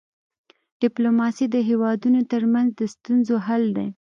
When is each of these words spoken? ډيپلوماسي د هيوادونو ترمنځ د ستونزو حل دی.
ډيپلوماسي 0.81 1.45
د 1.49 1.55
هيوادونو 1.69 2.19
ترمنځ 2.31 2.69
د 2.79 2.81
ستونزو 2.93 3.35
حل 3.47 3.63
دی. 3.77 3.87